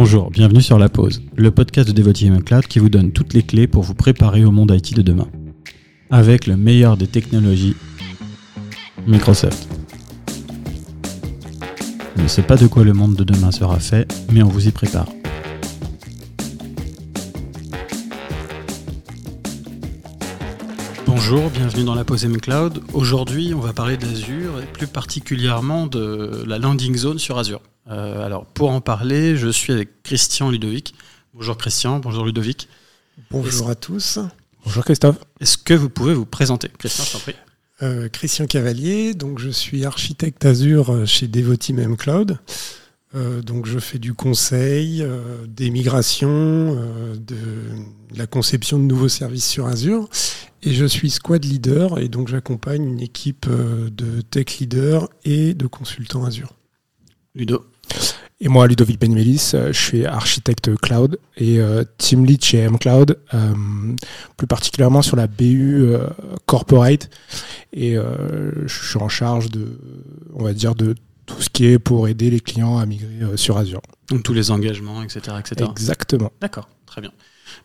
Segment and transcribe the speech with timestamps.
[0.00, 3.42] Bonjour, bienvenue sur La Pause, le podcast de Devoteam Cloud qui vous donne toutes les
[3.42, 5.26] clés pour vous préparer au monde IT de demain.
[6.08, 7.74] Avec le meilleur des technologies,
[9.08, 9.68] Microsoft.
[12.16, 14.68] On ne sait pas de quoi le monde de demain sera fait, mais on vous
[14.68, 15.08] y prépare.
[21.06, 22.84] Bonjour, bienvenue dans la pause Cloud.
[22.92, 27.62] Aujourd'hui, on va parler d'Azure et plus particulièrement de la landing zone sur Azure.
[27.90, 30.94] Euh, alors, pour en parler, je suis avec Christian Ludovic.
[31.34, 32.68] Bonjour Christian, bonjour Ludovic.
[33.30, 34.18] Bonjour à tous.
[34.64, 35.18] Bonjour Christophe.
[35.40, 37.34] Est-ce que vous pouvez vous présenter Christian, je t'en prie.
[37.82, 42.38] Euh, Christian Cavalier, donc je suis architecte Azure chez Devotee Cloud.
[43.14, 45.06] Euh, donc je fais du conseil,
[45.46, 47.36] des migrations, de,
[48.14, 50.08] la conception de nouveaux services sur Azure.
[50.62, 55.66] Et je suis squad leader et donc j'accompagne une équipe de tech leaders et de
[55.66, 56.52] consultants Azure.
[57.34, 57.64] Ludo
[58.40, 63.18] et moi, Ludovic Benmelis, euh, je suis architecte cloud et euh, team lead chez mCloud,
[63.34, 63.54] euh,
[64.36, 65.88] plus particulièrement sur la BU
[66.46, 67.10] corporate.
[67.72, 69.78] Et je suis en charge de,
[70.34, 70.94] on va dire, de
[71.26, 73.82] tout ce qui est pour aider les clients à migrer sur Azure.
[74.08, 75.36] Donc tous les engagements, etc.
[75.40, 75.68] etc.
[75.70, 76.32] Exactement.
[76.40, 77.12] D'accord, très bien.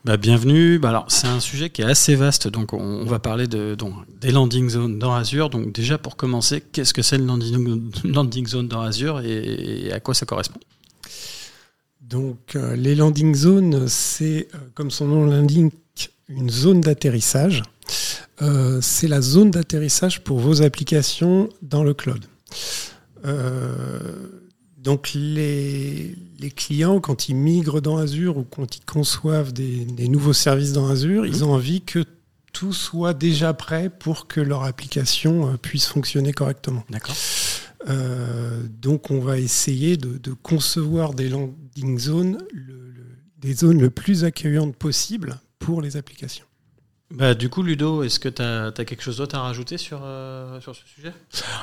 [0.05, 0.79] Bah, bienvenue.
[0.79, 4.69] Bah, alors, c'est un sujet qui est assez vaste, donc on, va parler des landing
[4.69, 5.49] zones dans Azure.
[5.49, 9.99] Donc déjà pour commencer, qu'est-ce que c'est le landing, landing zone dans Azure et, à
[9.99, 10.59] quoi ça correspond?
[12.01, 15.73] Donc euh, les landing zones, c'est euh, comme son nom l'indique,
[16.27, 17.63] une zone d'atterrissage.
[18.41, 22.25] Euh, c'est la zone d'atterrissage pour vos applications dans le cloud.
[24.83, 26.15] Donc les,
[26.57, 31.25] clients, quand ils migrent dans Azure ou quand ils conçoivent des, nouveaux services dans Azure,
[31.25, 31.43] ils mhm.
[31.43, 32.03] ont envie que
[32.51, 36.83] tout soit déjà prêt pour que leur application euh, puisse fonctionner correctement.
[36.89, 37.15] D'accord.
[37.89, 42.37] Euh, donc on va essayer de, concevoir des landing zones,
[43.39, 46.45] des zones le plus accueillantes possible pour les applications.
[47.11, 50.59] Bah, du coup, Ludo, est-ce que tu as, quelque chose d'autre à rajouter sur, euh,
[50.61, 51.13] sur ce sujet?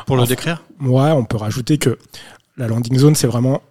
[0.06, 0.62] Pour le décrire?
[0.80, 1.98] Ouais, on peut rajouter que
[2.60, 3.62] la landing zone, c'est vraiment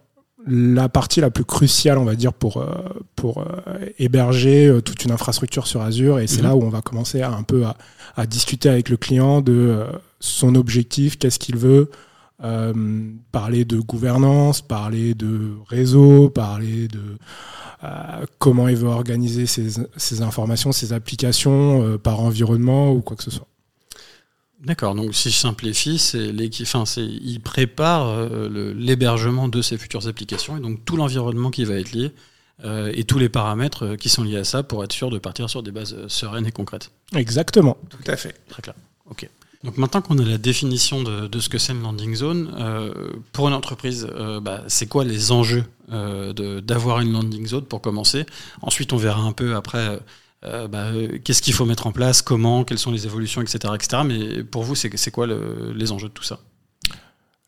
[0.46, 2.66] la partie la plus cruciale, on va dire, pour, euh,
[3.14, 3.44] pour euh,
[3.98, 6.18] héberger euh, toute une infrastructure sur Azure.
[6.18, 6.48] Et c'est mhm.
[6.48, 7.64] là où on va commencer à un peu
[8.16, 9.86] à, discuter avec le client de
[10.18, 11.90] son objectif, qu'est-ce qu'il veut,
[13.32, 17.16] parler de gouvernance, parler de réseau, parler de
[18.38, 23.46] comment il veut organiser ses informations, ses applications par environnement ou quoi que ce soit.
[24.62, 26.32] D'accord, donc si je simplifie, c'est
[26.62, 31.76] enfin, il prépare euh, l'hébergement de ses futures applications et donc tout l'environnement qui va
[31.76, 32.12] être lié
[32.64, 35.18] euh, et tous les paramètres euh, qui sont liés à ça pour être sûr de
[35.18, 36.90] partir sur des bases sereines et concrètes.
[37.14, 37.78] Exactement.
[37.88, 38.34] Tout à fait.
[38.50, 38.74] Très clair.
[39.08, 39.30] Ok.
[39.64, 42.50] Donc maintenant qu'on a la définition de, ce que c'est une landing zone,
[43.32, 44.08] pour une entreprise,
[44.40, 48.24] bah, c'est quoi les enjeux d'avoir une landing zone pour commencer?
[48.62, 50.00] Ensuite, on verra un peu après
[50.44, 50.90] euh, bah,
[51.22, 53.74] qu'est-ce qu'il faut mettre en place, comment, quelles sont les évolutions, etc.
[53.74, 54.02] etc.
[54.06, 56.40] Mais pour vous, c'est quoi les enjeux de tout ça?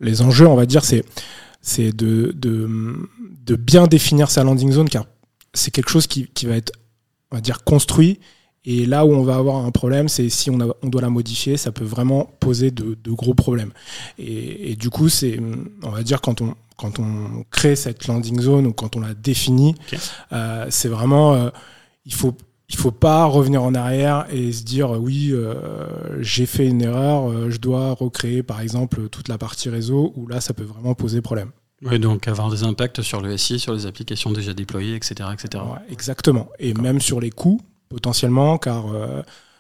[0.01, 5.07] Les enjeux, on va dire, c'est de, de, bien définir sa landing zone, car
[5.55, 6.73] c'est quelque chose qui, va être,
[7.31, 8.21] on va dire, construit.
[8.65, 11.57] Et là où on va avoir un problème, c'est si on, on, doit la modifier,
[11.57, 13.73] ça peut vraiment poser de, gros problèmes.
[14.19, 15.41] Et, du coup, c'est,
[15.83, 19.15] on va dire, quand on, quand on crée cette landing zone ou quand on la
[19.15, 19.75] définit,
[20.33, 21.51] euh, c'est vraiment, euh,
[22.05, 22.37] il faut
[22.69, 25.55] il faut pas revenir en arrière et se dire euh, oui euh,
[26.21, 30.27] j'ai fait une erreur, euh, je dois recréer par exemple toute la partie réseau où
[30.27, 31.51] là ça peut vraiment poser problème.
[31.85, 35.31] Oui, donc avoir des impacts sur le SI, sur les applications déjà déployées, etc.
[35.33, 35.65] etc.
[35.91, 36.49] exactement.
[36.61, 38.85] Et même sur les coûts potentiellement, car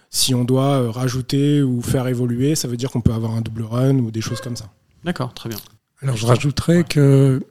[0.08, 3.64] si on doit rajouter ou faire évoluer, ça veut dire qu'on peut avoir un double
[3.64, 4.66] run ou des choses comme ça.
[5.04, 5.58] D'accord, très bien.
[6.00, 7.42] Alors je rajouterais que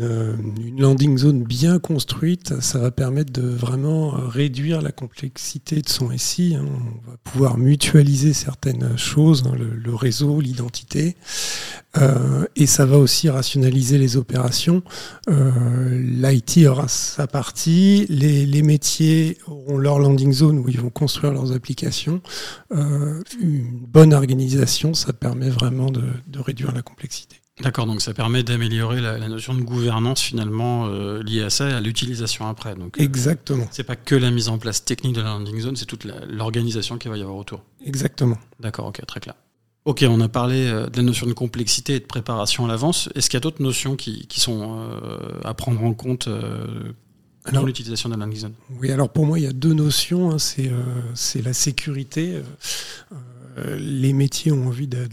[0.00, 5.80] euh, une, landing zone bien construite, ça va permettre de vraiment euh, réduire la complexité
[5.82, 6.56] de son SI.
[6.56, 6.64] Hein.
[6.66, 11.16] On va pouvoir mutualiser certaines choses, hein, le, réseau, l'identité,
[11.96, 14.82] euh, et ça va aussi rationaliser les opérations.
[15.28, 21.52] L'IT aura sa partie, les, métiers auront leur landing zone où ils vont construire leurs
[21.52, 22.20] applications.
[22.70, 27.39] une bonne organisation, ça permet vraiment de réduire la complexité.
[27.62, 31.72] D'accord, donc ça permet d'améliorer la, notion de gouvernance finalement euh, liée à ça et
[31.72, 32.74] à l'utilisation après.
[32.74, 33.66] Donc, euh, Exactement.
[33.70, 36.98] c'est pas que la mise en place technique de la landing zone, c'est toute l'organisation
[36.98, 37.62] qu'il va y avoir autour.
[37.84, 38.38] Exactement.
[38.60, 39.34] D'accord, ok, très clair.
[39.84, 43.08] Ok, on a parlé euh, de la notion de complexité et de préparation à l'avance.
[43.14, 44.80] Est-ce qu'il y a d'autres notions qui, sont
[45.44, 46.28] à prendre en compte
[47.52, 48.54] dans l'utilisation de la landing zone?
[48.78, 50.32] Oui, alors pour moi, il y a deux notions.
[50.32, 50.38] Hein.
[50.38, 52.42] c'est la sécurité euh,
[53.78, 55.08] les métiers ont envie de,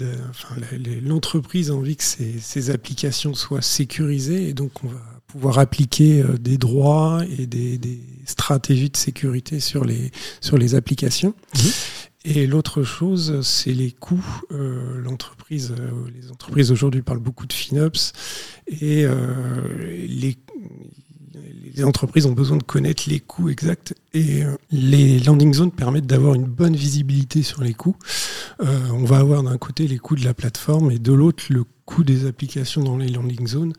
[1.03, 6.57] l'entreprise a envie que ces, applications soient sécurisées et donc on va pouvoir appliquer des
[6.57, 10.11] droits et des, des, stratégies de sécurité sur les,
[10.41, 11.33] sur les applications.
[11.55, 11.59] Mmh.
[12.29, 14.41] Et l'autre chose, c'est les coûts.
[14.51, 18.11] Euh, l'entreprise, euh, les entreprises aujourd'hui parlent beaucoup de FinOps
[18.67, 19.15] et euh,
[20.07, 20.35] les,
[21.75, 26.33] les, entreprises ont besoin de connaître les coûts exacts et les landing zones permettent d'avoir
[26.33, 27.95] une bonne visibilité sur les coûts.
[28.59, 32.03] on va avoir d'un côté les coûts de la plateforme et de l'autre le coût
[32.03, 33.73] des applications dans les landing zones.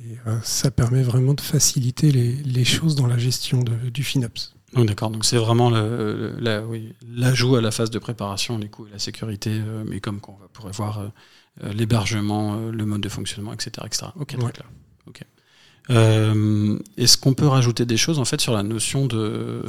[0.00, 4.54] Et ça permet vraiment de faciliter les, les choses dans la gestion de, du FinOps.
[4.74, 9.00] Donc d'accord, donc c'est vraiment l'ajout à la phase de préparation, les coûts et la
[9.00, 11.08] sécurité, euh, mais comme on pourrait voir euh,
[11.64, 13.70] euh, l'hébergement, le mode de fonctionnement, etc.
[13.84, 14.06] etc.
[14.16, 14.68] Ok, très clair.
[15.90, 19.62] Est-ce qu'on peut rajouter des choses en fait sur la notion de,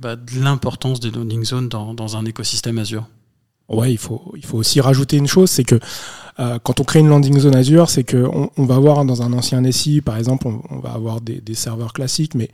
[0.00, 3.06] bah, de l'importance des loading zones dans, dans un écosystème Azure?
[3.68, 5.80] Ouais, il faut, il faut aussi rajouter une chose, c'est que
[6.38, 9.32] euh, quand on crée une landing zone Azure, c'est que on, va avoir dans un
[9.32, 12.50] ancien SI, par exemple, on, va avoir des, serveurs classiques, mais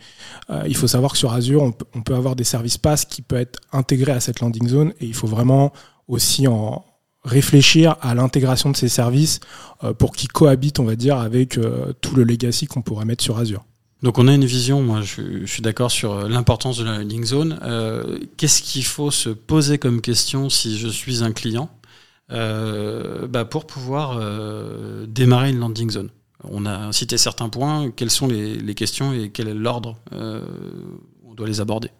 [0.51, 3.21] euh, il faut savoir que sur Azure, on, on, peut avoir des services pass qui
[3.21, 5.73] peuvent être intégrés à cette landing zone, et il faut vraiment
[6.09, 6.85] aussi en
[7.25, 9.41] réfléchir à l'intégration de ces services
[9.85, 11.59] euh, pour qu'ils cohabitent, on va dire, avec
[12.01, 13.65] tout le legacy qu'on pourrait mettre sur Azure.
[14.03, 17.25] Donc on a une vision, moi je, suis d'accord sur euh, l'importance de la landing
[17.25, 17.59] zone.
[17.63, 21.71] Euh, qu'est-ce qu'il faut se poser comme question si je suis un client
[22.33, 24.19] euh, bah pour pouvoir
[25.07, 26.11] démarrer une landing zone?
[26.45, 31.47] On a cité certains points, quelles sont les, questions et quel est l'ordre On doit
[31.47, 31.91] les aborder?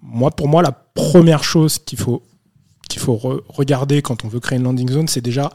[0.00, 2.22] Moi, pour moi, la première chose qu'il faut,
[2.96, 5.50] qu'il faut regarder quand on veut créer une landing zone, c'est déjà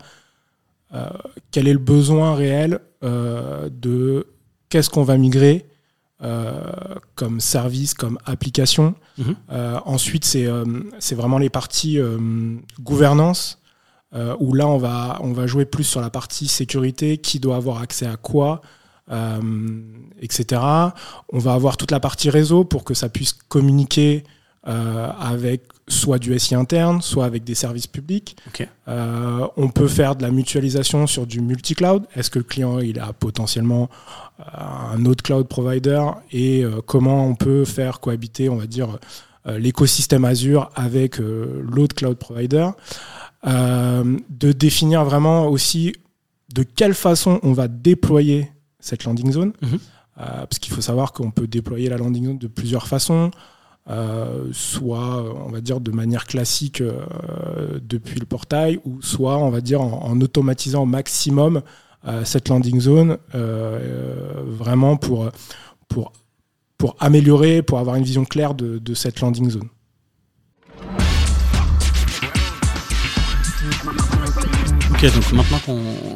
[1.51, 4.27] quel est le besoin réel de
[4.69, 5.65] qu'est-ce qu'on va migrer
[6.23, 6.61] euh,
[7.15, 8.93] comme service, comme application.
[9.17, 9.35] Mhm.
[9.51, 11.99] Euh, ensuite, euh, c'est vraiment les parties
[12.79, 13.57] gouvernance,
[14.39, 17.81] où là, on va, on va jouer plus sur la partie sécurité, qui doit avoir
[17.81, 18.61] accès à quoi,
[20.21, 20.61] etc.
[21.33, 24.23] On va avoir toute la partie réseau pour que ça puisse communiquer
[24.63, 28.35] avec soit du SI interne, soit avec des services publics.
[28.87, 32.05] Euh, on peut faire de la mutualisation sur du multi-cloud.
[32.15, 33.89] Est-ce que le client il a potentiellement
[34.39, 34.43] euh,
[34.93, 38.97] un autre cloud provider et euh, comment on peut faire cohabiter, on va dire,
[39.45, 42.69] l'écosystème Azure avec l'autre cloud provider?
[43.43, 45.93] de définir vraiment aussi
[46.53, 49.53] de quelle façon on va déployer cette landing zone.
[49.63, 49.79] Mhm.
[50.15, 53.31] parce qu'il faut savoir qu'on peut déployer la landing zone de plusieurs façons.
[53.89, 59.49] Euh, soit on va dire de manière classique euh, depuis le portail, ou soit on
[59.49, 61.61] va dire en, automatisant au maximum
[62.07, 65.31] euh, cette landing zone, vraiment pour,
[66.99, 69.69] améliorer, pour avoir une vision claire de cette landing zone.
[75.01, 75.57] Donc maintenant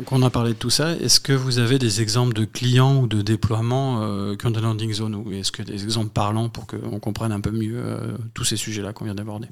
[0.06, 3.08] qu'on a parlé de tout ça, est-ce que vous avez des exemples de clients ou
[3.08, 6.68] de déploiements euh, qui ont des landing zones ou est-ce que des exemples parlants pour
[6.68, 9.48] qu'on comprenne un peu mieux euh, tous ces sujets-là qu'on vient d'aborder?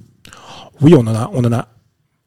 [0.82, 1.68] Oui, on en a, on en a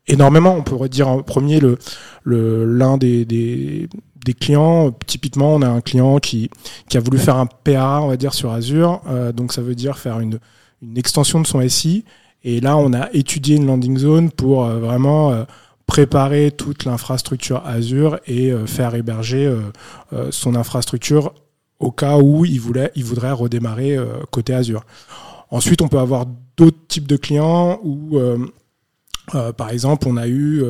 [0.09, 0.57] énormément.
[0.57, 1.79] On pourrait dire en premier le
[2.25, 3.89] l'un des, des,
[4.35, 4.91] clients.
[5.07, 6.51] Typiquement, on a un client qui,
[6.89, 9.01] qui a voulu faire un PA, on va dire sur Azure.
[9.07, 10.41] Euh, donc ça veut dire faire une,
[10.83, 12.05] une extension de son SI.
[12.43, 15.47] Et là, on a étudié une landing zone pour vraiment
[15.87, 19.61] préparer toute l'infrastructure Azure et euh, faire héberger euh,
[20.13, 21.33] euh, son infrastructure
[21.79, 23.99] au cas où il, voulait, il voudrait redémarrer
[24.31, 24.87] côté Azure.
[25.51, 26.25] Ensuite, on peut avoir
[26.57, 28.19] d'autres types de clients où,
[29.59, 30.65] par exemple, on a eu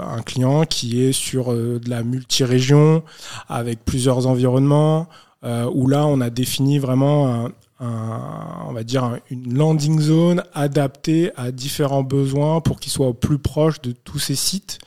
[0.00, 3.02] un client qui est sur de la multi-région
[3.48, 5.08] avec plusieurs environnements,
[5.42, 7.52] où là, on a défini vraiment un,
[7.82, 13.38] on va dire une landing zone adaptée à différents besoins pour qu'ils soient au plus
[13.38, 14.78] proche de tous ces sites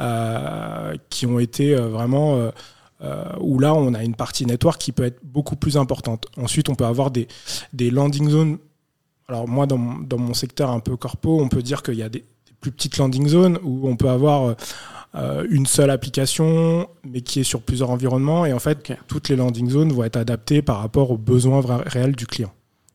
[0.00, 2.50] euh, qui ont été euh, vraiment
[3.02, 6.26] euh, où là on a une partie network qui peut être beaucoup plus importante.
[6.36, 7.28] Ensuite on peut avoir des,
[7.90, 8.58] landing zones.
[9.28, 12.08] Alors moi dans, dans mon secteur un peu corpo, on peut dire qu'il y a
[12.08, 12.24] des,
[12.62, 14.56] plus petites landing zones où on peut avoir
[15.14, 18.46] euh, une seule application, mais qui est sur plusieurs environnements.
[18.46, 22.16] Et en fait, toutes les landing zones vont être adaptées par rapport aux besoins réels
[22.16, 22.50] du client.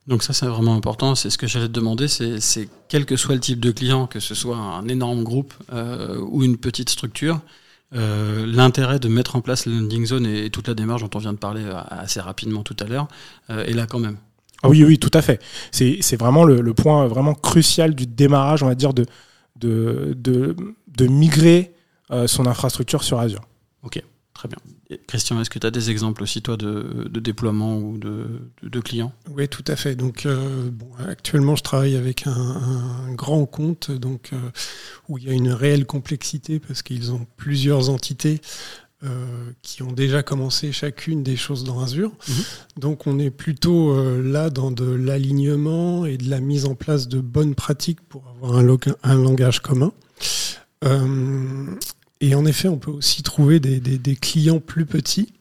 [0.07, 1.13] Donc ça, c'est vraiment important.
[1.13, 2.07] C'est ce que j'allais te demander.
[2.07, 6.17] C'est quel que soit le type de client, que ce soit un énorme groupe euh,
[6.31, 7.39] ou une petite structure,
[7.93, 11.19] euh, l'intérêt de mettre en place la landing zone et, toute la démarche dont on
[11.19, 13.07] vient de parler assez rapidement tout à l'heure
[13.49, 14.17] est là quand même.
[14.63, 15.39] Ah oui, oui, tout à fait.
[15.71, 19.05] C'est vraiment le, le, point vraiment crucial du démarrage, on va dire, de,
[19.59, 20.55] de, de,
[20.87, 21.73] de migrer
[22.11, 23.47] euh, son infrastructure sur Azure.
[23.83, 24.01] Ok,
[24.33, 24.57] très bien.
[25.07, 29.11] Christian, est-ce que tu as des exemples aussi, toi, de, déploiement ou de, clients?
[29.29, 29.95] Oui, tout à fait.
[29.95, 30.69] Donc, euh,
[31.05, 34.37] actuellement, je travaille avec un, grand compte donc, euh,
[35.09, 38.39] où il y a une réelle complexité parce qu'ils ont plusieurs entités
[39.03, 42.11] euh, qui ont déjà commencé chacune des choses dans Azure.
[42.27, 42.35] Mhm.
[42.77, 47.07] Donc on est plutôt euh, là dans de l'alignement et de la mise en place
[47.07, 49.91] de bonnes pratiques pour avoir un, un langage commun.
[50.83, 51.75] Euh,
[52.21, 55.31] et en effet, on peut aussi trouver des, des, clients plus petits.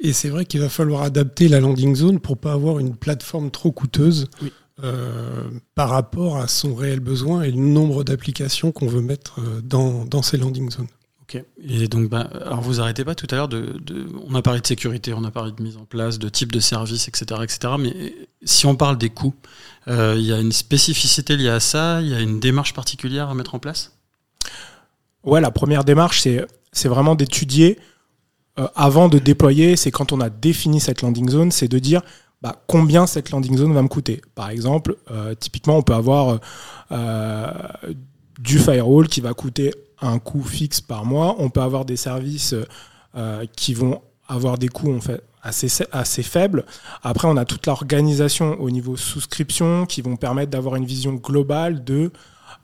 [0.00, 3.52] Et c'est vrai qu'il va falloir adapter la landing zone pour pas avoir une plateforme
[3.52, 4.26] trop coûteuse
[5.76, 10.22] par rapport à son réel besoin et le nombre d'applications qu'on veut mettre dans, dans
[10.22, 10.88] ces landing zones.
[11.28, 11.42] Ok.
[11.68, 13.48] Et donc, bah, alors vous arrêtez pas tout à l'heure
[14.28, 16.60] on a parlé de sécurité, on a parlé de mise en place, de type de
[16.60, 17.74] service, etc., etc.
[17.80, 18.14] Mais
[18.44, 19.34] si on parle des coûts,
[19.88, 23.28] euh, il y a une spécificité liée à ça, il y a une démarche particulière
[23.28, 23.96] à mettre en place?
[25.24, 27.78] Ouais, la première démarche, c'est c'est vraiment d'étudier
[28.60, 29.74] euh, avant de déployer.
[29.74, 32.02] C'est quand on a défini cette landing zone, c'est de dire
[32.40, 34.22] bah, combien cette landing zone va me coûter.
[34.36, 36.38] Par exemple, euh, typiquement, on peut avoir
[38.38, 41.36] du firewall qui va coûter un coût fixe par mois.
[41.38, 42.54] On peut avoir des services
[43.16, 46.64] euh, qui vont avoir des coûts en fait, assez, assez faibles.
[47.02, 51.84] Après, on a toute l'organisation au niveau souscription qui vont permettre d'avoir une vision globale
[51.84, 52.10] de,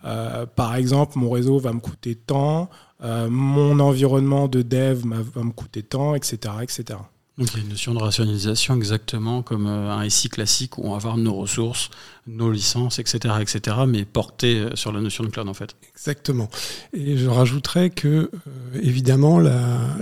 [0.04, 2.68] euh, par exemple, mon réseau va me coûter tant,
[3.02, 6.54] euh, mon environnement de dev va me coûter tant, etc.
[6.62, 6.98] etc.
[7.38, 10.82] Donc il y a une notion de rationalisation exactement comme euh, un SI classique où
[10.84, 11.88] on va avoir nos ressources,
[12.26, 15.74] nos licences, etc., etc., mais porté euh, sur la notion de cloud en fait.
[15.94, 16.50] Exactement.
[16.92, 19.96] Et je rajouterais que euh, évidemment la,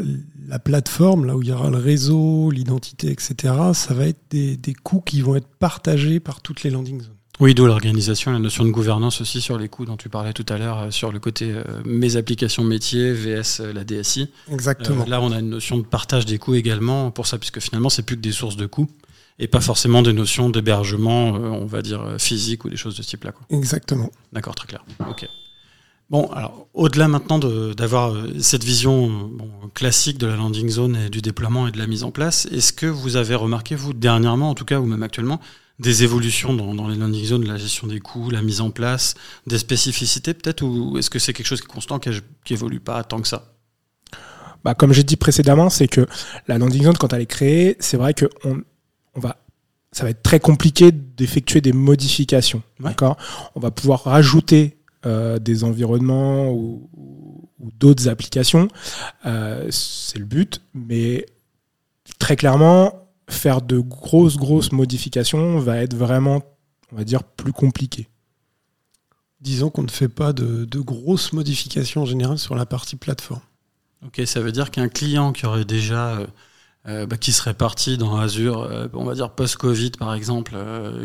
[0.48, 4.56] la, plateforme, là où il y aura le réseau, l'identité, etc., ça va être des,
[4.56, 7.19] des coûts qui vont être partagés par toutes les landing zones.
[7.40, 10.44] Oui, d'où l'organisation, la notion de gouvernance aussi sur les coûts dont tu parlais tout
[10.50, 14.28] à l'heure, euh, sur le côté euh, mes applications métiers, VS euh, la DSI.
[14.52, 15.06] Exactement.
[15.06, 18.02] là, on a une notion de partage des coûts également pour ça, puisque finalement, c'est
[18.02, 18.90] plus que des sources de coûts
[19.38, 23.08] et pas forcément des notions d'hébergement, on va dire, physique ou des choses de ce
[23.08, 23.32] type-là.
[23.48, 24.10] Exactement.
[24.34, 24.84] D'accord, très clair.
[25.08, 25.26] Ok.
[26.10, 29.30] Bon, alors, au-delà maintenant d'avoir cette vision
[29.72, 32.74] classique de la landing zone et du déploiement et de la mise en place, est-ce
[32.74, 35.40] que vous avez remarqué, vous, dernièrement, en tout cas, ou même actuellement,
[35.80, 39.14] des évolutions dans, les landing zones, la gestion des coûts, la mise en place,
[39.46, 42.10] des spécificités peut-être, ou est-ce que c'est quelque chose qui est constant, qui,
[42.44, 43.54] qui évolue pas tant que ça?
[44.62, 46.06] Bah, Comme j'ai dit précédemment, c'est que
[46.48, 48.62] la landing zone, quand elle est créée, c'est vrai que on,
[49.14, 49.38] va,
[49.90, 52.62] ça va être très compliqué d'effectuer des modifications.
[52.78, 53.16] D'accord?
[53.54, 56.88] On va pouvoir rajouter euh, des environnements ou,
[57.78, 58.68] d'autres applications.
[59.24, 61.24] Euh, c'est le but, mais
[62.18, 62.99] très clairement,
[63.32, 66.42] faire de grosses, grosses modifications va être vraiment,
[66.92, 68.08] on va dire, plus compliqué.
[69.40, 73.40] Disons qu'on ne fait pas de, grosses modifications en général sur la partie plateforme.
[74.06, 76.26] Ok, ça veut dire qu'un client qui aurait déjà, euh,
[76.88, 80.56] euh, bah, qui serait parti dans Azure, euh, on va dire post-Covid par exemple,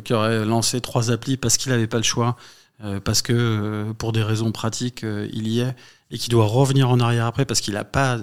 [0.03, 2.35] qui aurait lancé trois applis parce qu'il n'avait pas le choix,
[3.05, 5.75] parce que pour des raisons pratiques il y est,
[6.11, 8.17] et qui doit revenir en arrière après parce qu'il n'a pas,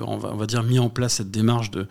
[0.00, 1.88] on va, on, va, dire, mis en place cette démarche de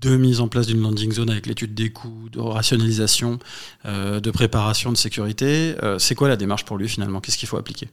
[0.00, 3.38] de mise en place d'une landing zone avec l'étude des coûts, de rationalisation,
[3.86, 5.74] euh, de préparation de sécurité.
[5.82, 7.20] Euh, c'est quoi la démarche pour lui finalement?
[7.20, 7.88] Qu'est-ce qu'il faut appliquer?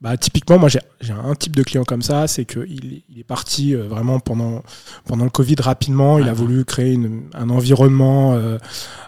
[0.00, 3.74] Bah, typiquement, moi j'ai un type de client comme ça, c'est qu'il il est parti
[3.74, 4.62] euh, vraiment pendant,
[5.04, 6.98] pendant le Covid rapidement, il a voulu créer
[7.34, 8.38] un environnement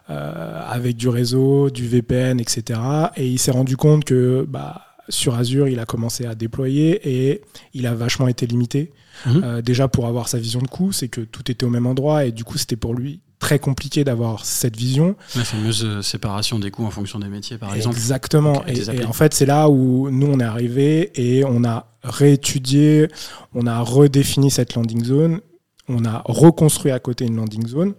[0.08, 2.80] avec du réseau, du VPN, etc.
[3.16, 7.42] Et il s'est rendu compte que bah, sur Azure, il a commencé à déployer et
[7.72, 8.92] il a vachement été limité.
[9.26, 9.42] Mhm.
[9.44, 12.24] Euh, déjà pour avoir sa vision de coût, c'est que tout était au même endroit
[12.24, 15.16] et du coup c'était pour lui très compliqué d'avoir cette vision.
[15.36, 17.96] La fameuse euh, séparation des coûts en fonction des métiers, par exemple.
[17.96, 18.62] Exactement.
[18.68, 23.08] Et, en fait, c'est là où nous, on est arrivé et on a réétudié,
[23.52, 25.40] on a redéfini cette landing zone,
[25.88, 27.94] on a reconstruit à côté une landing zone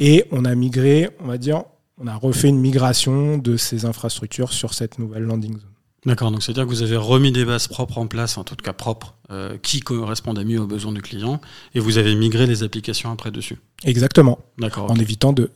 [0.00, 1.64] et on a migré, on va dire,
[1.98, 5.77] on a refait une migration de ces infrastructures sur cette nouvelle landing zone.
[6.06, 8.72] D'accord, donc c'est-à-dire que vous avez remis des bases propres en place, en tout cas
[8.72, 11.40] propres, euh, qui correspondaient mieux aux besoins du client,
[11.74, 13.58] et vous avez migré les applications après dessus.
[13.82, 14.38] Exactement.
[14.58, 14.90] D'accord.
[14.90, 15.50] En évitant de,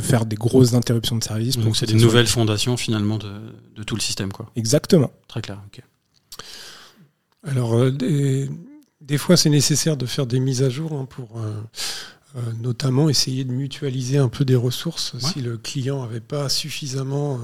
[0.00, 1.56] faire des grosses interruptions de service.
[1.56, 4.50] Donc c'est des nouvelles fondations finalement de, tout le système, quoi.
[4.56, 5.12] Exactement.
[5.28, 5.82] Très clair, ok.
[7.44, 7.92] Alors, euh,
[9.00, 11.38] des, fois c'est nécessaire de faire des mises à jour hein, pour...
[11.38, 11.52] Euh,
[12.60, 17.40] notamment essayer de mutualiser un peu des ressources si le client n'avait pas suffisamment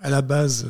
[0.00, 0.66] à la base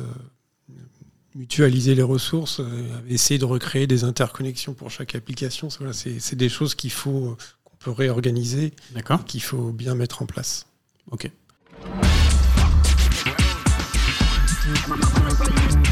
[1.35, 2.65] mutualiser les ressources, euh,
[3.09, 5.69] essayer de recréer des interconnexions pour chaque application.
[5.69, 8.73] C'est des choses qu'il faut qu'on peut réorganiser,
[9.25, 10.67] qu'il faut bien mettre en place.
[11.11, 11.29] Ok.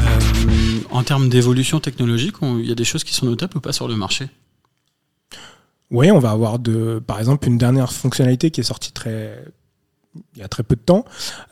[0.04, 3.72] Euh, en termes d'évolution technologique, il y a des choses qui sont notables ou pas
[3.72, 4.28] sur le marché?
[5.90, 9.44] Oui, on va avoir de, par exemple une dernière fonctionnalité qui est sortie très
[10.34, 11.04] il y a très peu de temps,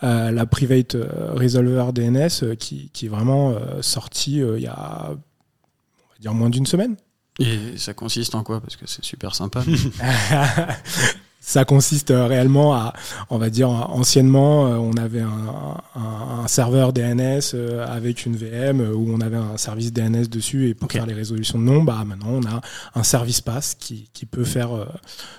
[0.03, 5.11] euh, la Private euh, Resolver DNS euh, qui, qui, est vraiment sortie il y a
[5.11, 6.97] on va dire moins d'une semaine.
[7.39, 8.61] Et ça consiste en quoi?
[8.61, 9.63] Parce que c'est super sympa.
[11.51, 12.93] ça consiste euh, réellement à,
[13.29, 18.37] on va dire, anciennement, euh, on avait un, un, un serveur DNS euh, avec une
[18.37, 21.83] VM où on avait un service DNS dessus et pour faire les résolutions de noms,
[21.83, 22.61] bah maintenant on a
[22.95, 24.71] un service pass qui, qui peut faire,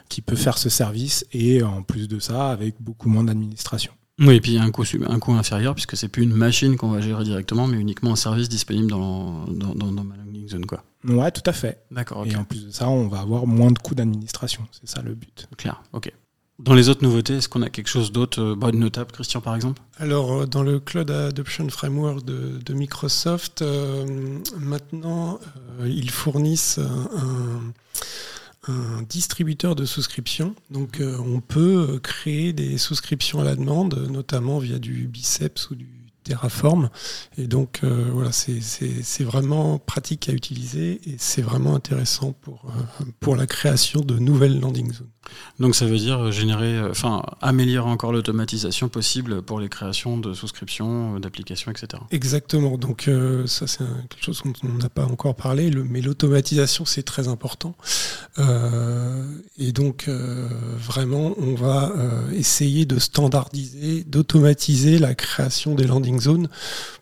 [0.09, 3.93] qui peut faire ce service et en plus de ça avec beaucoup moins d'administration.
[4.19, 6.89] Oui, et puis un coût, sub- un coût inférieur, puisque c'est plus une machine qu'on
[6.89, 10.65] va gérer directement, mais uniquement un service disponible dans, dans, dans, dans ma landing zone.
[10.65, 10.83] Quoi.
[11.05, 11.83] Ouais, tout à fait.
[11.89, 12.25] D'accord.
[12.25, 14.67] Et en plus de ça, on va avoir moins de coûts d'administration.
[14.71, 15.47] C'est ça le but.
[15.57, 16.11] Clair, ok.
[16.59, 19.55] Dans les autres nouveautés, est-ce qu'on a quelque chose d'autre euh, bah, notable, Christian, par
[19.55, 19.81] exemple?
[19.97, 24.05] Alors, euh, dans le Cloud Adoption Framework de, de Microsoft, euh,
[24.59, 25.39] maintenant,
[25.79, 27.73] euh, ils fournissent un, un
[29.09, 30.55] distributeur de souscriptions.
[30.69, 35.75] Donc, euh, on peut créer des souscriptions à la demande, notamment via du Biceps ou
[35.75, 36.89] du Terraform.
[37.37, 38.59] Et donc, euh, voilà, c'est-
[39.23, 44.59] vraiment pratique à utiliser et c'est vraiment intéressant pour, euh, pour la création de nouvelles
[44.59, 45.07] landing zones.
[45.59, 50.33] Donc ça veut dire générer, euh, enfin améliorer encore l'automatisation possible pour les créations de
[50.33, 52.01] souscriptions, d'applications, etc.
[52.09, 52.77] Exactement.
[52.79, 56.85] Donc euh, ça c'est quelque chose dont on n'a pas encore parlé, le- mais l'automatisation
[56.85, 57.75] c'est très important.
[59.59, 60.09] Et donc
[60.77, 61.93] vraiment on va
[62.33, 66.49] essayer de standardiser, d'automatiser la création des landing zones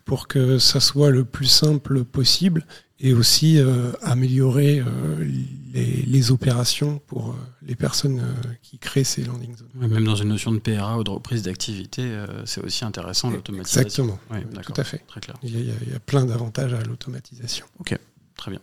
[0.04, 2.66] pour que ça soit le plus simple possible
[3.02, 5.24] et aussi euh, améliorer euh,
[5.72, 8.22] les, les opérations pour euh, les personnes
[8.62, 9.68] qui créent ces landing zones.
[9.88, 12.02] Même dans une notion de PRA ou de reprise d'activité,
[12.44, 13.80] c'est aussi intéressant l'automatisation.
[14.04, 14.18] Exactement.
[14.30, 15.02] Oui, Tout à fait.
[15.06, 15.36] Très clair.
[15.42, 17.64] Il y a, il y a- plein d'avantages à l'automatisation.
[18.36, 18.60] Très bien.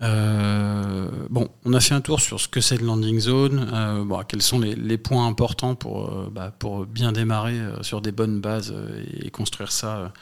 [0.00, 4.22] Euh, bon, on a fait un tour sur ce que c'est le landing zone, euh,
[4.28, 8.74] quels sont les, points importants pour, euh, bah, pour bien démarrer sur des bonnes bases
[9.20, 10.12] et construire ça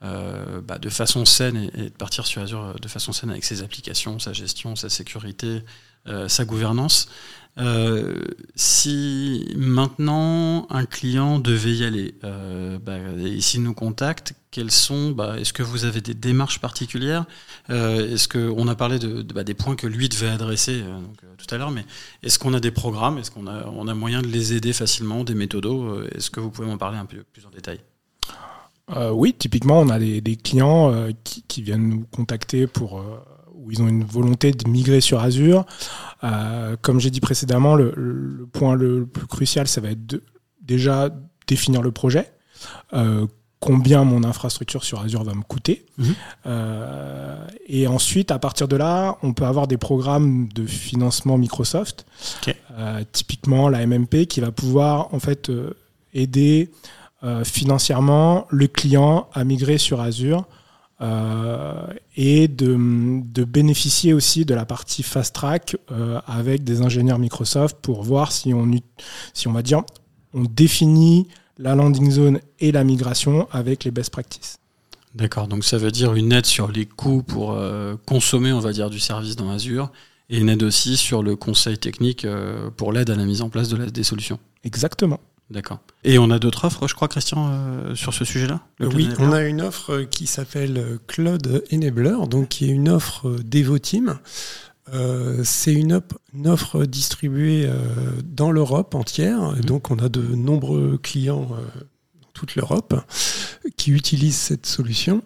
[0.00, 3.62] bah, de façon saine et, et de partir sur Azure de façon saine avec ses
[3.62, 5.62] applications, sa gestion, sa sécurité,
[6.28, 7.08] sa gouvernance.
[7.58, 8.14] Euh,
[8.54, 15.10] si maintenant un client devait y aller euh, bah, et s'il nous contacte, quels sont,
[15.10, 17.24] bah, est-ce que vous avez des démarches particulières?
[17.70, 18.98] Euh, Est-ce que on a parlé
[19.34, 20.84] bah, des points que lui devait adresser
[21.36, 21.84] tout à l'heure, mais
[22.22, 23.18] est-ce qu'on a des programmes?
[23.18, 26.04] Est-ce qu'on a, moyen de les aider facilement, des méthodos?
[26.14, 27.80] Est-ce que vous pouvez m'en parler un peu plus en détail?
[29.12, 33.04] Oui, typiquement, on a des, clients qui, viennent nous contacter pour
[33.68, 35.66] où ils ont une volonté de migrer sur Azure.
[36.24, 40.22] Euh, comme j'ai dit précédemment, le, le point le plus crucial, ça va être de,
[40.62, 41.10] déjà
[41.46, 42.32] définir le projet.
[42.94, 43.26] Euh,
[43.60, 45.84] combien mon infrastructure sur Azure va me coûter.
[45.98, 46.14] Mhm.
[46.46, 52.06] Euh, et ensuite, à partir de là, on peut avoir des programmes de financement Microsoft.
[52.78, 55.74] Euh, typiquement la MMP, qui va pouvoir en fait euh,
[56.14, 56.70] aider
[57.42, 60.46] financièrement le client à migrer sur Azure
[61.00, 62.76] euh, et de,
[63.22, 68.32] de bénéficier aussi de la partie fast track euh, avec des ingénieurs Microsoft pour voir
[68.32, 68.68] si on,
[69.32, 69.82] si on va dire,
[70.34, 74.58] on définit la landing zone et la migration avec les best practices.
[75.14, 78.72] D'accord, donc ça veut dire une aide sur les coûts pour euh, consommer, on va
[78.72, 79.90] dire, du service dans Azure,
[80.30, 82.26] et une aide aussi sur le conseil technique
[82.76, 84.38] pour l'aide à la mise en place de la, des solutions.
[84.62, 85.20] Exactement.
[85.50, 85.80] D'accord.
[86.04, 89.42] Et on a d'autres offres, je crois, Christian, euh, sur ce sujet-là Oui, on a
[89.44, 94.18] une offre qui s'appelle euh, Cloud Enabler, donc qui est une offre euh, Devoteam.
[94.94, 97.76] Euh, c'est une, op- une offre distribuée euh,
[98.24, 101.80] dans l'Europe entière, et donc on a de nombreux clients euh,
[102.38, 102.94] toute l'Europe
[103.76, 105.22] qui utilisent cette solution.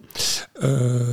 [0.63, 1.03] Euh,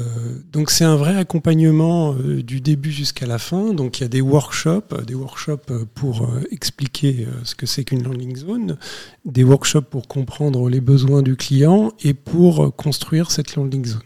[0.52, 3.74] donc c'est un vrai accompagnement euh, du début jusqu'à la fin.
[3.74, 8.02] Donc il y a des workshops, des workshops pour euh, expliquer ce que c'est qu'une
[8.02, 8.78] landing zone,
[9.24, 14.00] des workshops pour comprendre les besoins du client et pour construire cette landing zone.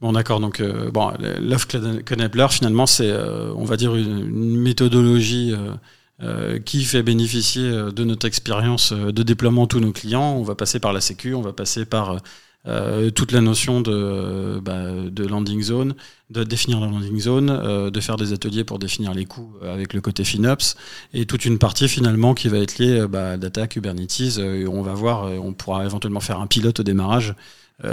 [0.00, 0.40] Bon, d'accord.
[0.40, 0.62] Donc,
[0.94, 1.66] bon, l'offre
[2.10, 5.52] Enabler, finalement, c'est, on va dire, une, une méthodologie
[6.22, 10.34] euh, qui fait bénéficier euh, de notre expérience euh, de déploiement tous nos clients.
[10.36, 12.18] On va passer par la Sécu, on va passer par
[13.14, 15.94] toute la notion de, bah, de landing zone,
[16.28, 20.02] de définir la landing zone, de faire des ateliers pour définir les coûts avec le
[20.02, 20.76] côté FinOps,
[21.14, 24.36] et toute une partie finalement qui va être liée bah, data, Kubernetes.
[24.36, 27.34] et on va voir, on pourra éventuellement faire un pilote au démarrage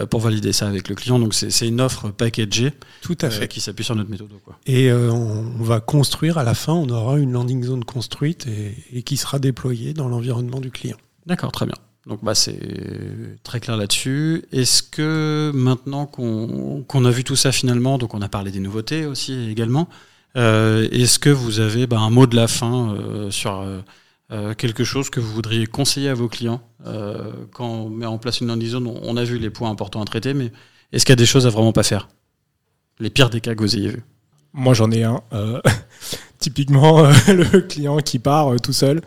[0.10, 1.20] pour valider ça avec le client.
[1.20, 4.30] Donc c'est une offre packagée Tout à euh, qui s'appuie sur notre méthode.
[4.44, 4.58] Quoi.
[4.66, 8.76] Et euh, on, va construire à la fin, on aura une landing zone construite et,
[8.98, 10.98] et qui sera déployée dans l'environnement du client.
[11.26, 11.76] D'accord, très bien.
[12.08, 12.60] Donc bah, c'est
[13.44, 14.46] très clair là-dessus.
[14.52, 19.06] Est-ce que maintenant qu'on a vu tout ça finalement, donc on a parlé des nouveautés
[19.06, 19.90] aussi également,
[20.38, 23.66] euh, est-ce que vous avez bah, un mot de la fin euh, sur
[24.30, 28.18] euh, quelque chose que vous voudriez conseiller à vos clients euh, quand on met en
[28.18, 30.52] place une landing on, a vu les points importants à traiter, mais
[30.92, 32.10] est-ce qu'il y a des choses à vraiment pas faire?
[33.00, 34.04] Les pires des cas que vous ayez vus
[34.52, 35.22] Moi, j'en ai un.
[35.32, 35.62] Euh,
[36.40, 39.02] typiquement, le client qui part tout seul,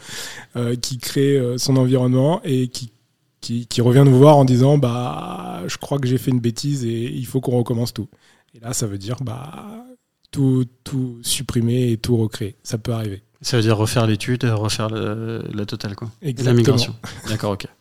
[0.80, 2.92] qui crée son environnement et qui,
[3.40, 6.84] qui, qui revient nous voir en disant bah, Je crois que j'ai fait une bêtise
[6.84, 8.08] et il faut qu'on recommence tout.
[8.54, 9.84] Et là, ça veut dire bah,
[10.30, 12.56] tout, tout supprimer et tout recréer.
[12.62, 13.22] Ça peut arriver.
[13.42, 16.10] Ça veut dire refaire l'étude, refaire le- la totale, quoi.
[16.20, 16.56] Et la Exactement.
[16.56, 16.96] migration.
[17.28, 17.66] D'accord, ok.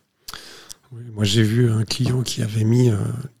[0.92, 2.96] Oui, moi, j'ai vu un client qui avait mis euh,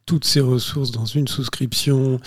[0.06, 2.20] toutes ses ressources dans une souscription.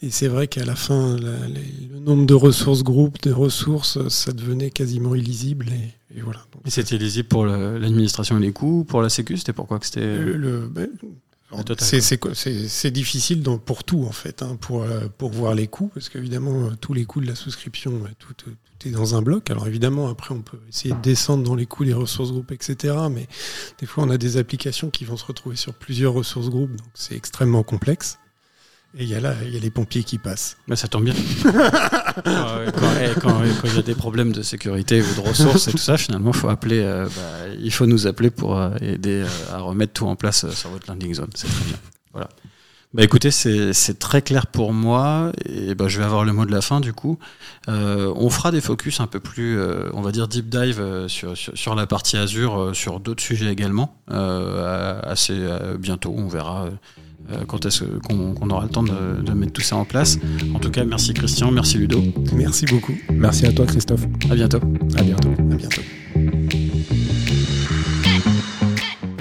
[0.00, 4.06] Et c'est vrai qu'à la fin, la- les- le nombre de ressources groupes, de ressources,
[4.08, 5.66] ça devenait quasiment illisible.
[5.70, 6.38] Et, et voilà.
[6.52, 9.80] Donc, Et c'était lisible pour le- l'administration et les coûts, pour la Sécu, c'était pourquoi
[9.80, 10.18] que c'était.
[10.18, 10.88] le- ben,
[12.00, 12.30] c'est- quoi.
[12.34, 16.08] c'est difficile dans- pour tout, en fait, hein, pour, euh, pour voir les coûts, parce
[16.08, 19.20] qu'évidemment, euh, tous les coûts de la souscription, ben, tout, euh, tout est dans un
[19.22, 19.50] bloc.
[19.50, 22.94] Alors évidemment, après, on peut essayer de descendre dans les coûts des ressources groupes, etc.
[23.10, 23.26] Mais
[23.80, 26.88] des fois, on a des applications qui vont se retrouver sur plusieurs ressources groupes, donc
[26.94, 28.19] c'est extrêmement complexe.
[28.98, 30.56] Et il y y a les pompiers qui passent.
[30.66, 31.14] Bah, ça tombe bien.
[31.44, 35.70] quand quand- quand- quand il y a des problèmes de sécurité ou de ressources et
[35.70, 39.54] tout ça, finalement, faut appeler, euh, bah, il faut nous appeler pour euh, aider euh,
[39.54, 41.30] à remettre tout en place sur votre landing zone.
[41.34, 41.76] C'est très bien.
[42.12, 42.28] Voilà.
[42.92, 46.50] Bah écoutez, c'est très clair pour moi et bah, je vais avoir le mot de
[46.50, 47.20] la fin du coup.
[47.68, 51.06] Euh, on fera des focus un peu plus, euh, on va dire deep dive euh,
[51.06, 53.96] sur, sur, sur la partie Azure, sur d'autres sujets également.
[54.08, 55.38] Assez
[55.78, 56.68] bientôt, on verra
[57.46, 60.18] quand est-ce qu'on aura le temps de, de mettre tout ça en place.
[60.54, 62.02] En tout cas, merci Christian, merci Ludo.
[62.34, 62.94] Merci beaucoup.
[63.12, 64.04] Merci à toi, Christophe.
[64.30, 64.60] À bientôt.
[64.96, 65.28] À bientôt.
[65.28, 65.82] À bientôt.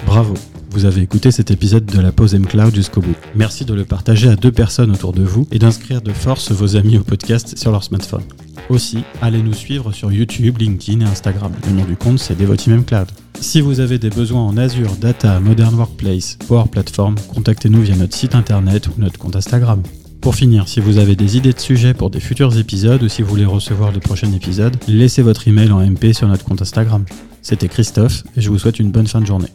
[0.06, 0.34] Bravo.
[0.72, 3.16] Vous avez écouté cet épisode de la pause M-Cloud jusqu'au bout.
[3.36, 6.76] Merci de le partager à deux personnes autour de vous et d'inscrire de force vos
[6.76, 8.24] amis au podcast sur leur smartphone.
[8.70, 11.52] Aussi, allez nous suivre sur YouTube, LinkedIn et Instagram.
[11.66, 13.08] Le nom du compte, c'est Devoteam Cloud.
[13.42, 18.16] Si vous avez des besoins en Azure, Data, Modern Workplace, Power Platform, contactez-nous via notre
[18.16, 19.82] site internet ou notre compte Instagram.
[20.22, 23.24] Pour finir, si vous avez des idées de sujets pour des futurs épisodes ou si
[23.24, 27.06] vous voulez recevoir les prochains épisodes, laissez votre email en MP sur notre compte Instagram.
[27.42, 29.50] C'était Christophe et je vous souhaite une bonne fin de journée.